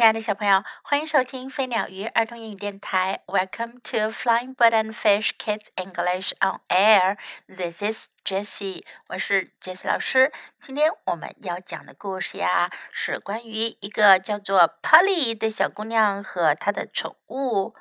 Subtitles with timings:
[0.00, 3.22] 亲爱的小朋友，欢迎收听飞鸟鱼儿童英语电台。
[3.26, 7.18] Welcome to Flying Bird and Fish Kids English on Air.
[7.46, 10.32] This is Jessie，我是 Jessie 老师。
[10.58, 17.74] 今天我们要讲的故事呀，是关于一个叫做 Polly 的小姑娘和她的宠物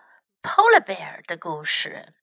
[0.44, 2.14] Polar Bear 的故事。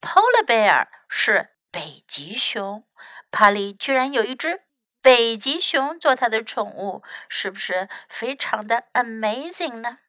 [0.00, 2.86] Polar Bear 是北极熊
[3.30, 4.62] ，Polly 居然有一只。
[5.08, 10.00] 北极熊做它的宠物，是不是非常的 amazing 呢？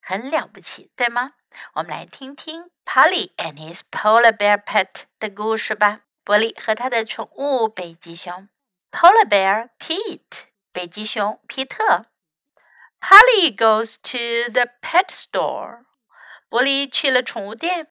[0.00, 1.34] 很了不起，对吗？
[1.74, 6.00] 我们来听听 Polly and his polar bear pet 的故事吧。
[6.24, 8.48] 波利和他的宠物北极熊
[8.90, 12.06] Polar bear Pete，北极熊皮特。
[13.00, 15.84] Polly goes to the pet store。
[16.48, 17.86] 波利去了宠物店。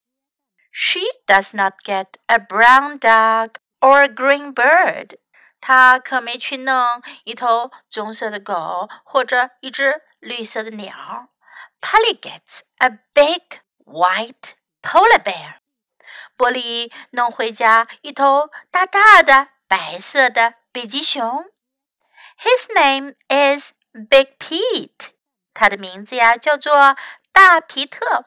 [0.74, 5.18] She does not get a brown dog or a green bird。
[5.61, 11.29] 他可没去弄一头棕色的狗或者一只绿色的鸟。
[11.81, 15.57] Polly gets a big white polar bear。
[16.37, 21.45] 波利弄回家一头大大的白色的北极熊。
[22.39, 25.11] His name is Big Pete。
[25.55, 26.97] 他的名字呀叫做
[27.33, 28.27] 大皮特。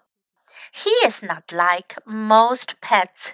[0.74, 3.34] He is not like most pets。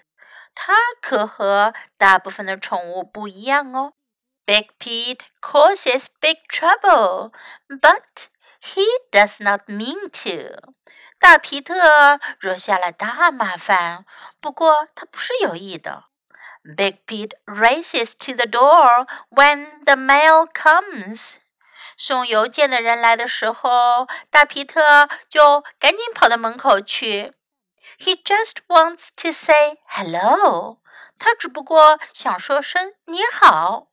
[0.58, 3.92] 它可和大部分的宠物不一样哦。
[4.46, 7.32] Big Pete causes big trouble,
[7.68, 8.28] but
[8.62, 10.72] he does not mean to.
[11.18, 14.06] 大皮特惹下了大麻烦，
[14.40, 16.04] 不过他不是有意的。
[16.62, 21.36] Big Pete races to the door when the mail comes.
[21.98, 27.34] 送邮件的人来的时候，大皮特就赶紧跑到门口去。
[27.98, 30.78] He just wants to say hello.
[31.18, 33.88] 他只不过想说声你好。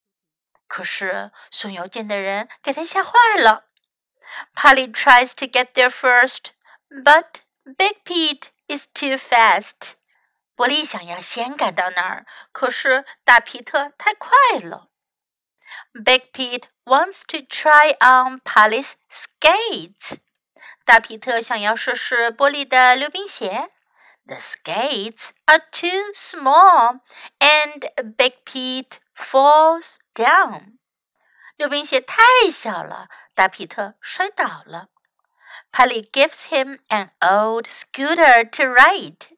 [0.68, 3.66] 可是送邮件的人给他吓坏了。
[4.56, 6.52] Polly tries to get there first,
[6.90, 9.94] but Big Pete is too fast.
[10.56, 14.30] 伯利想要先赶到那儿，可是大皮特太快
[14.62, 14.90] 了。
[15.94, 20.18] Big Pete wants to try on Polly's skates.
[20.86, 23.70] 大皮特想要试试波利的溜冰鞋。
[24.27, 27.01] the skates are too small
[27.41, 30.79] and Big Pete falls down.
[31.57, 34.89] 溜冰鞋太小了，大皮特摔倒了。
[35.73, 39.37] Polly gives him an old scooter to ride.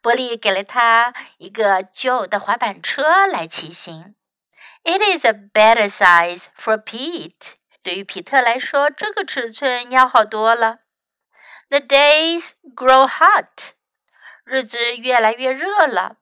[0.00, 4.14] 波利给了他一个旧的滑板车来骑行。
[4.84, 7.54] It is a better size for Pete.
[7.82, 10.78] 对于皮特来说，这个尺寸要好多了。
[11.68, 13.74] The days grow hot.
[14.45, 16.17] 日子越来越热了。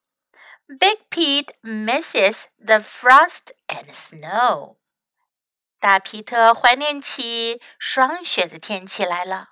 [0.67, 4.77] Big Pete misses the frost and snow。
[5.79, 9.49] 大皮特怀念起霜雪的天气来了。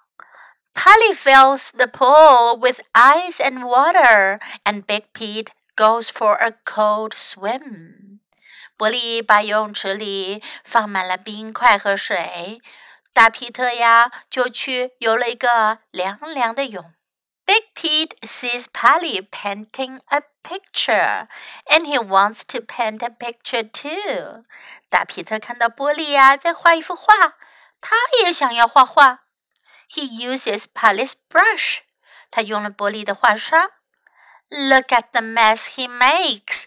[0.74, 7.13] Polly fills the pool with ice and water, and Big Pete goes for a cold
[7.13, 8.19] swim.
[8.78, 12.62] 波利把游泳池里放满了冰块和水，
[13.12, 16.94] 大皮特呀就去游了一个凉凉的泳。
[17.44, 21.28] Big Pete sees Polly painting a picture,
[21.71, 24.44] and he wants to paint a picture too.
[24.88, 27.34] 大皮特看到波利呀在画一幅画，
[27.81, 29.21] 他也想要画画。
[29.88, 31.81] He uses Polly's brush.
[32.31, 33.71] 他用了波利的画刷。
[34.49, 36.66] Look at the mess he makes.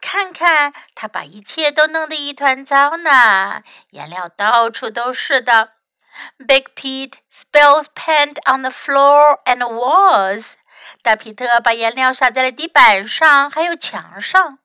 [0.00, 5.72] 看看他把一切都弄得一团糟呢，颜料到处都是的。
[6.38, 10.54] Big Pete spills paint on the floor and walls.
[11.01, 14.59] 大皮特把颜料洒在了地板上，还有墙上。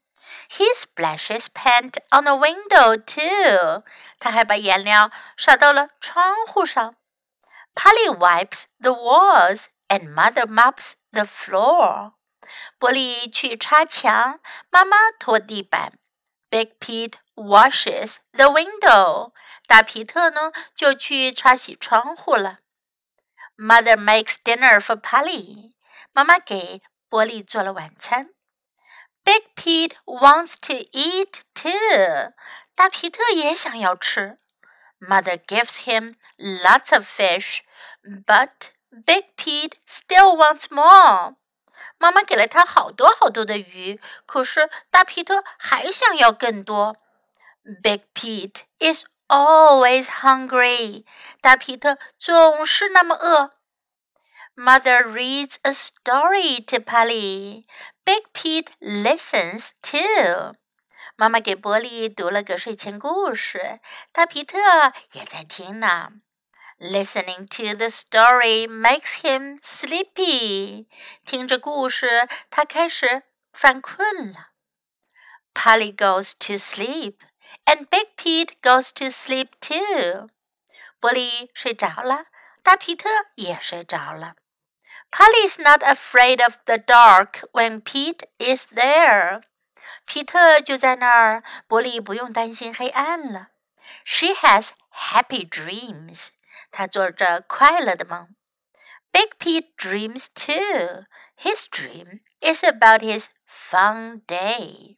[0.48, 3.84] He splashes paint on the window too.
[4.18, 6.96] 他还把颜料洒到了窗户上。
[7.74, 12.12] Polly wipes the walls and Mother mops the floor.
[12.78, 14.40] 波利去擦墙，
[14.70, 15.94] 妈妈拖地板。
[16.48, 19.32] Big Pete washes the window.
[19.66, 22.60] 大皮特呢就去擦洗窗户了。
[23.58, 25.75] Mother makes dinner for Polly。
[26.16, 26.80] 妈妈给
[27.10, 28.30] 波利做了晚餐。
[29.22, 32.32] Big Pete wants to eat too。
[32.74, 34.38] 大皮特也想要吃。
[34.98, 37.58] Mother gives him lots of fish,
[38.02, 41.36] but Big Pete still wants more。
[41.98, 46.96] 妈妈给了他好多好多的鱼，可是大皮特还想要更多。
[47.82, 51.04] Big Pete is always hungry.
[51.42, 53.55] 大皮特总是那么饿。
[54.55, 57.65] Mother reads a story to Polly.
[58.05, 60.55] Big Pete listens too.
[61.15, 63.79] 妈妈给波利读了个睡前故事，
[64.11, 64.57] 大皮特
[65.13, 66.09] 也在听呢。
[66.79, 70.87] Listening to the story makes him sleepy.
[71.25, 73.23] 听着故事，他开始
[73.53, 74.49] 犯困了。
[75.53, 77.17] Polly goes to sleep,
[77.65, 80.29] and Big Pete goes to sleep too.
[80.99, 82.25] 波利睡着了，
[82.63, 84.35] 大皮特也睡着了。
[85.11, 89.43] Polly's not afraid of the dark when Pete is there.
[90.05, 93.49] 皮特就在那儿，波利不用担心黑暗了。
[94.05, 96.29] She has happy dreams.
[96.71, 98.35] 她做着快乐的梦。
[99.11, 101.05] Big Pete dreams too.
[101.35, 104.97] His dream is about his fun day.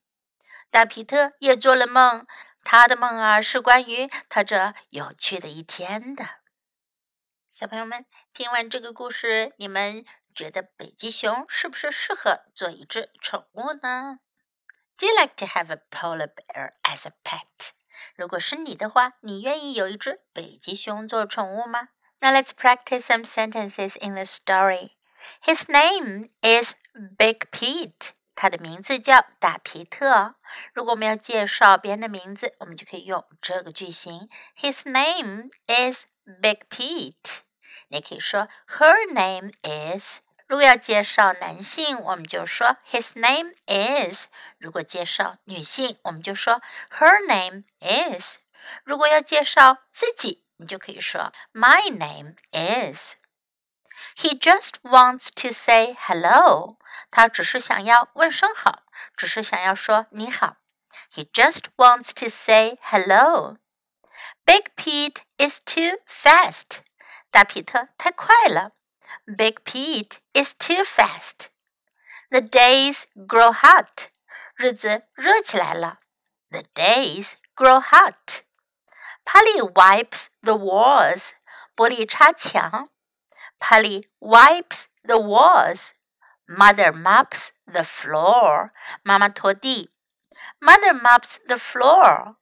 [0.70, 2.26] 大皮特也做了梦，
[2.64, 6.26] 他的梦啊是关于他这有趣的一天的。
[7.52, 8.06] 小朋友们，
[8.38, 14.20] 听完这个故事，你们觉得北极熊是不是适合做一只宠物呢？
[14.98, 17.72] Do you like to have a polar bear as a pet？
[18.16, 21.90] 如果是你的话，你愿意有一只北极熊做宠物吗？
[22.20, 24.92] Now let's practice some sentences in the story.
[25.44, 26.76] His name is
[27.18, 28.12] Big Pete.
[28.36, 30.36] 他的名字叫大皮特。
[30.74, 34.30] 如果我们要介绍别人的名字，我们就可以用这个句型：
[34.60, 36.06] His name is
[36.42, 37.42] Big Pete。
[37.90, 40.20] 你可以说 Her name is。
[40.48, 44.28] 如果要介绍男性，我们就说 His name is。
[44.58, 46.62] 如果介绍女性，我们就说
[47.00, 48.38] Her name is。
[48.84, 56.78] 如果要介绍自己，你就可以说 My name is。He just wants to say hello.
[57.10, 58.84] 他只是想要问声好，
[59.16, 60.58] 只是想要说你好。
[61.14, 63.58] He just wants to say hello.
[64.46, 66.80] Big Pete is too fast.
[67.31, 68.73] 大皮特太快了。
[69.27, 71.49] Big Pete is too fast.
[72.31, 74.09] The days grow hot.
[74.57, 76.01] 日子热起来了。
[76.51, 78.43] The days grow hot.
[79.25, 81.33] Polly wipes the walls.
[81.75, 82.91] 波利擦墙。
[83.61, 85.93] Polly wipes the walls.
[86.47, 88.71] Mother mops the floor.
[89.03, 89.91] 妈妈拖地。
[90.61, 92.37] Mother mops the floor.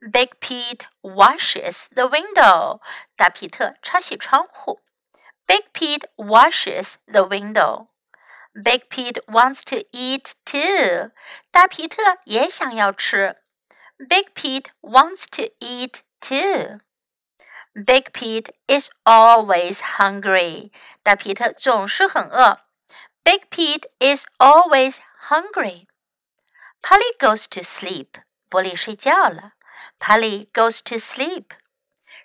[0.00, 2.80] Big Pete washes the window.
[3.16, 4.80] 大皮特擦洗窗户。
[5.46, 7.88] Big Pete washes the window.
[8.54, 11.10] Big Pete wants to eat too.
[11.50, 13.42] 大皮特也想要吃。
[13.98, 16.80] Big Pete wants to eat too.
[17.74, 20.72] Big Pete is always hungry.
[21.02, 22.60] 大皮特总是很饿。
[23.22, 25.86] Big Pete is always hungry.
[26.80, 28.22] Polly goes to sleep.
[28.48, 29.52] 波利睡觉了。
[29.99, 31.53] Polly goes to sleep.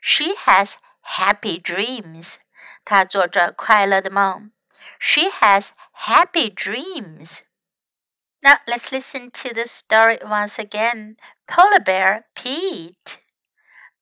[0.01, 2.39] She has happy dreams.
[2.85, 4.53] 她做着快乐的梦。
[4.99, 5.71] She has
[6.07, 7.43] happy dreams.
[8.43, 11.17] Now let's listen to the story once again.
[11.47, 13.19] Polar Bear Pete.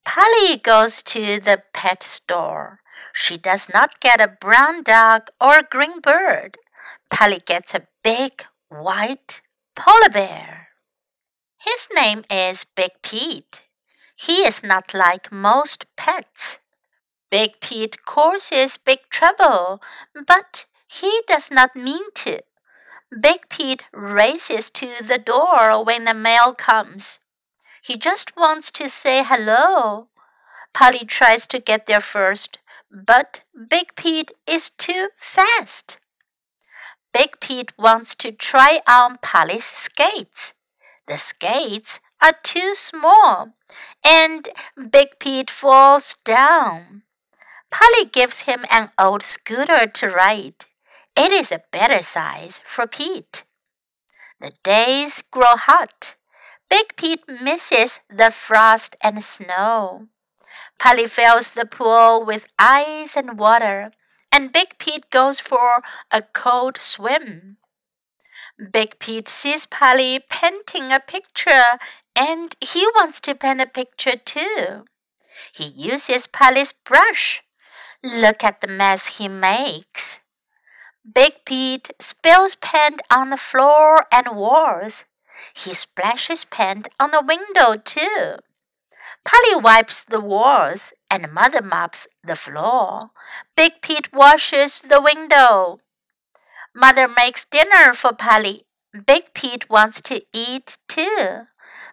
[0.04, 2.80] Polly goes to the pet store.
[3.12, 6.56] She does not get a brown dog or a green bird.
[7.10, 9.40] Polly gets a big white
[9.74, 10.61] polar bear.
[11.65, 13.61] His name is Big Pete.
[14.17, 16.59] He is not like most pets.
[17.31, 19.81] Big Pete causes big trouble,
[20.27, 22.41] but he does not mean to.
[23.17, 27.19] Big Pete races to the door when the mail comes.
[27.81, 30.07] He just wants to say hello.
[30.73, 32.59] Polly tries to get there first,
[32.91, 33.39] but
[33.69, 35.97] Big Pete is too fast.
[37.13, 40.53] Big Pete wants to try on Polly's skates.
[41.07, 43.53] The skates are too small,
[44.05, 44.47] and
[44.89, 47.03] Big Pete falls down.
[47.69, 50.65] Polly gives him an old scooter to ride.
[51.15, 53.43] It is a better size for Pete.
[54.39, 56.15] The days grow hot.
[56.69, 60.07] Big Pete misses the frost and snow.
[60.79, 63.91] Polly fills the pool with ice and water,
[64.31, 67.57] and Big Pete goes for a cold swim.
[68.71, 71.79] Big Pete sees Polly painting a picture,
[72.15, 74.85] and he wants to paint a picture too.
[75.51, 77.41] He uses Polly's brush.
[78.03, 80.19] Look at the mess he makes.
[81.03, 85.05] Big Pete spills paint on the floor and walls.
[85.53, 88.37] He splashes paint on the window too.
[89.25, 93.11] Polly wipes the walls and Mother mops the floor.
[93.55, 95.79] Big Pete washes the window.
[96.75, 98.65] Mother makes dinner for Polly.
[99.05, 101.47] Big Pete wants to eat too.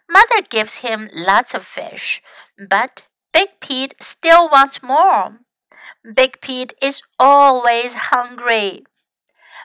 [0.08, 2.22] Mother gives him lots of fish,
[2.58, 5.38] but Big Pete still wants more.
[6.14, 8.84] Big Pete is always hungry.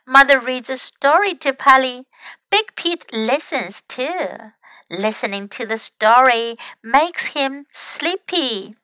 [0.05, 2.05] Mother reads a story to Polly.
[2.51, 4.51] Big Pete listens too.
[4.89, 8.75] Listening to the story makes him sleepy.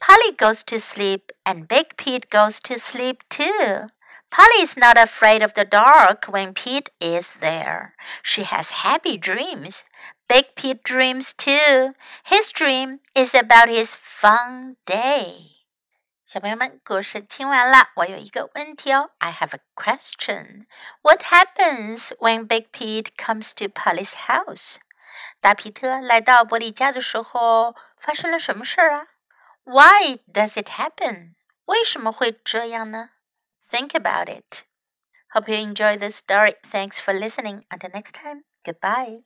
[0.00, 3.88] Polly goes to sleep, and Big Pete goes to sleep too.
[4.29, 7.93] Polly is not afraid of the dark when Pete is there.
[8.23, 9.83] She has happy dreams.
[10.27, 11.93] Big Pete dreams too.
[12.23, 15.51] His dream is about his fun day.
[16.25, 19.11] 小朋友们，故事听完了，我有一个问题哦。
[19.19, 20.65] I have a question.
[21.03, 24.77] What happens when Big Pete comes to Polly's house?
[25.39, 29.07] 大皮特来到波利家的时候，发生了什么事儿啊？
[29.65, 31.35] Why does it happen?
[31.65, 33.11] 为什么会这样呢
[33.70, 34.64] ？Think about it.
[35.34, 36.54] Hope you enjoyed the story.
[36.66, 37.64] Thanks for listening.
[37.70, 38.44] Until next time.
[38.64, 39.20] Goodbye.